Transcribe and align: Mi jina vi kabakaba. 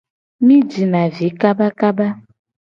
Mi 0.45 0.55
jina 0.71 1.01
vi 1.19 1.27
kabakaba. 1.43 2.07